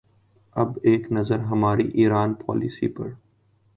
[0.55, 3.09] اب ایک نظر ہماری ایران پالیسی پر۔